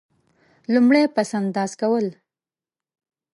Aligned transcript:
لومړی: 0.73 1.03
پس 1.15 1.29
انداز 1.39 1.71
کول. 1.81 2.07